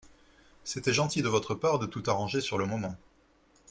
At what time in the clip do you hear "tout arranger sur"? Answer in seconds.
1.85-2.57